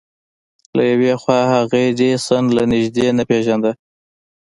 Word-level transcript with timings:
له 0.75 0.83
يوې 0.91 1.13
خوا 1.21 1.39
هغه 1.53 1.75
ايډېسن 1.85 2.43
له 2.57 2.63
نږدې 2.71 3.07
نه 3.17 3.23
پېژانده. 3.29 3.71